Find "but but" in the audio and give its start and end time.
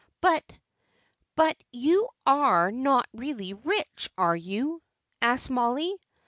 0.19-1.55